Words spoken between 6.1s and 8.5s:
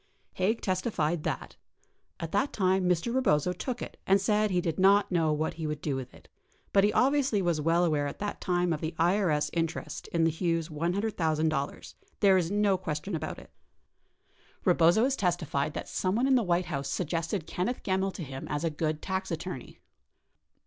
it, but he obviously was well aware at that